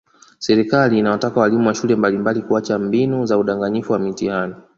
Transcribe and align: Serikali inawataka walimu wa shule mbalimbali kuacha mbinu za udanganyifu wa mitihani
Serikali 0.39 0.99
inawataka 0.99 1.39
walimu 1.39 1.67
wa 1.67 1.73
shule 1.75 1.95
mbalimbali 1.95 2.41
kuacha 2.41 2.79
mbinu 2.79 3.25
za 3.25 3.37
udanganyifu 3.37 3.93
wa 3.93 3.99
mitihani 3.99 4.55